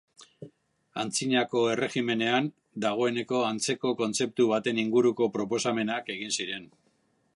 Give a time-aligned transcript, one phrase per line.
[1.01, 2.49] Antzinako Erregimenean
[2.85, 6.67] dagoeneko antzeko kontzeptu baten inguruko proposamenak egin ziren.